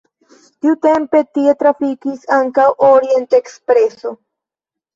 Tiutempe 0.65 1.21
tie 1.35 1.53
trafikis 1.59 2.25
ankaŭ 2.39 2.67
Orient-ekspreso. 2.89 4.17